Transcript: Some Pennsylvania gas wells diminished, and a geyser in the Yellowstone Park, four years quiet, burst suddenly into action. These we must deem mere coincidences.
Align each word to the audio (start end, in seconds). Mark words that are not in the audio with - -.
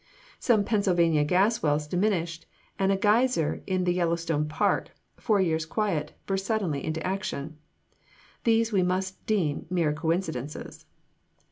Some 0.39 0.63
Pennsylvania 0.65 1.23
gas 1.23 1.61
wells 1.61 1.85
diminished, 1.85 2.47
and 2.79 2.91
a 2.91 2.95
geyser 2.97 3.61
in 3.67 3.83
the 3.83 3.93
Yellowstone 3.93 4.47
Park, 4.47 4.89
four 5.17 5.39
years 5.39 5.63
quiet, 5.67 6.13
burst 6.25 6.47
suddenly 6.47 6.83
into 6.83 7.05
action. 7.05 7.59
These 8.43 8.71
we 8.71 8.81
must 8.81 9.23
deem 9.27 9.67
mere 9.69 9.93
coincidences. 9.93 10.87